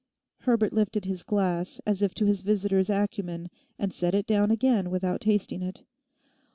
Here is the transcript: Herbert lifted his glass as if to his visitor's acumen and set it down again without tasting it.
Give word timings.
Herbert 0.39 0.73
lifted 0.73 1.05
his 1.05 1.21
glass 1.21 1.79
as 1.85 2.01
if 2.01 2.15
to 2.15 2.25
his 2.25 2.41
visitor's 2.41 2.89
acumen 2.89 3.49
and 3.77 3.93
set 3.93 4.15
it 4.15 4.25
down 4.25 4.49
again 4.49 4.89
without 4.89 5.21
tasting 5.21 5.61
it. 5.61 5.85